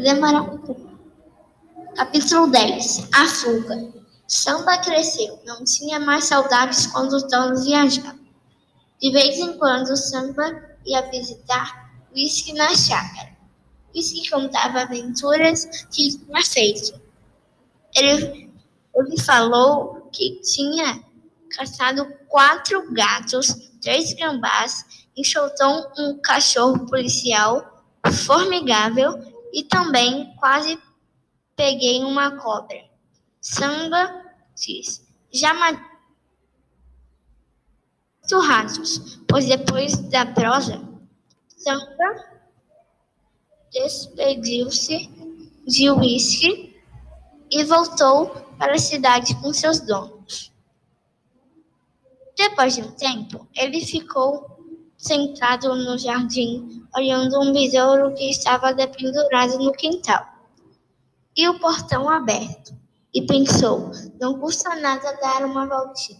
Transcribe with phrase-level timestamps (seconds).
[0.00, 0.86] demorar um pouco.
[1.96, 3.92] Capítulo 10 A fuga.
[4.28, 8.18] Samba cresceu, não tinha mais saudades quando os donos viajavam.
[9.00, 13.36] De vez em quando, Samba ia visitar Whisky na chácara.
[13.94, 17.00] Whisky contava aventuras que tinha feito.
[17.94, 18.50] Ele,
[18.94, 21.02] ele falou que tinha
[21.56, 24.84] caçado quatro gatos, três gambás,
[25.16, 27.84] enxotou um cachorro policial
[28.24, 30.78] formigável e também quase
[31.56, 32.84] peguei uma cobra.
[33.40, 34.22] Samba
[34.54, 35.02] diz:
[35.32, 35.96] já matei
[38.46, 40.78] ratos, pois depois da prosa,
[41.56, 42.36] Samba
[43.72, 45.08] despediu-se
[45.66, 46.78] de uísque
[47.50, 48.28] e voltou
[48.58, 50.52] para a cidade com seus donos.
[52.36, 54.55] Depois de um tempo, ele ficou
[55.06, 60.26] sentado no jardim, olhando um besouro que estava dependurado no quintal
[61.36, 62.74] e o portão aberto,
[63.14, 63.90] e pensou:
[64.20, 66.18] não custa nada dar uma voltinha.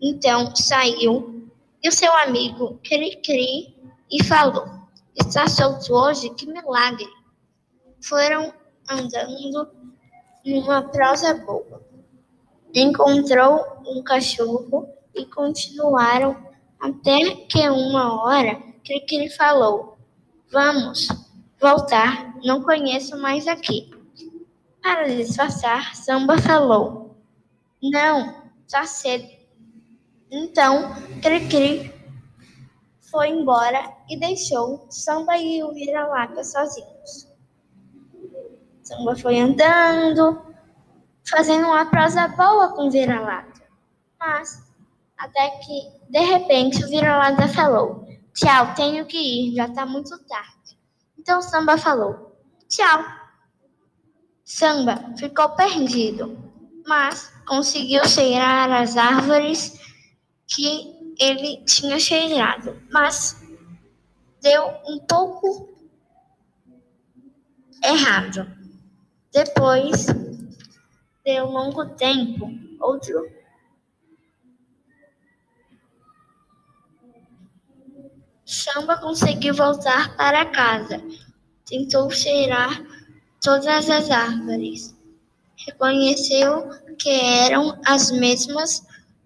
[0.00, 1.48] Então saiu
[1.82, 3.76] e o seu amigo Cri-Cri
[4.10, 4.66] e falou:
[5.14, 6.30] Está solto hoje?
[6.30, 7.08] Que milagre!
[8.02, 8.52] Foram
[8.88, 9.70] andando
[10.44, 11.82] numa prosa boa.
[12.74, 16.49] Encontrou um cachorro e continuaram
[16.80, 19.98] até que uma hora Cri-Cri falou:
[20.50, 21.08] Vamos
[21.60, 23.90] voltar, não conheço mais aqui.
[24.82, 27.16] Para disfarçar, Samba falou:
[27.82, 29.28] Não, tá cedo.
[30.30, 31.92] Então, Cri-Cri
[33.10, 37.28] foi embora e deixou Samba e o vira-lata sozinhos.
[38.82, 40.40] Samba foi andando,
[41.28, 43.62] fazendo uma prosa boa com o vira-lata.
[44.18, 44.69] Mas,
[45.20, 50.78] até que, de repente, o vira-lata falou: Tchau, tenho que ir, já tá muito tarde.
[51.18, 52.34] Então, Samba falou:
[52.66, 53.04] Tchau.
[54.42, 56.36] Samba ficou perdido,
[56.86, 59.78] mas conseguiu cheirar as árvores
[60.48, 63.36] que ele tinha cheirado, mas
[64.40, 65.68] deu um pouco
[67.84, 68.50] errado.
[69.32, 73.39] Depois de um longo tempo, outro
[78.60, 81.02] Samba conseguiu voltar para casa.
[81.64, 82.84] Tentou cheirar
[83.40, 84.94] todas as árvores.
[85.66, 88.82] Reconheceu que eram as mesmas.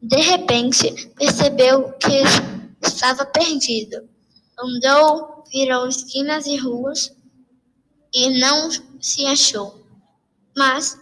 [0.00, 2.22] De repente, percebeu que
[2.80, 4.08] estava perdido.
[4.58, 7.14] Andou, virou esquinas e ruas
[8.14, 9.84] e não se achou.
[10.56, 10.98] Mas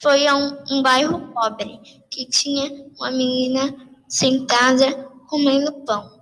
[0.00, 3.74] foi a um, um bairro pobre que tinha uma menina
[4.08, 6.19] sentada comendo pão.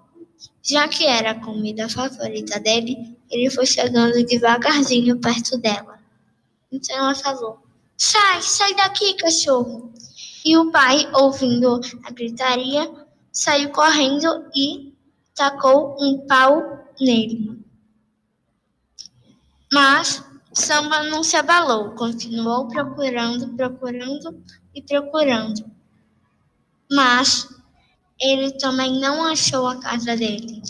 [0.62, 5.98] Já que era a comida favorita dele, ele foi chegando devagarzinho perto dela.
[6.70, 7.58] Então ela falou:
[7.96, 9.92] Sai, sai daqui, cachorro!
[10.44, 12.90] E o pai, ouvindo a gritaria,
[13.32, 14.94] saiu correndo e
[15.34, 17.58] tacou um pau nele.
[19.72, 24.42] Mas Samba não se abalou, continuou procurando, procurando
[24.74, 25.64] e procurando.
[26.90, 27.48] Mas
[28.20, 30.62] ele também não achou a casa dele.